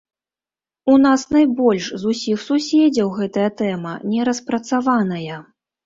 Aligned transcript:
У 0.93 0.95
нас 1.03 1.25
найбольш 1.35 1.91
з 2.05 2.09
усіх 2.15 2.37
суседзяў 2.47 3.15
гэтая 3.21 3.49
тэма 3.63 3.97
не 4.11 4.29
распрацаваная. 4.33 5.37